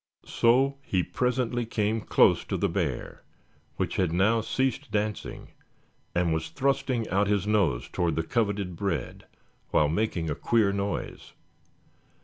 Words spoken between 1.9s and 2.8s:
close to the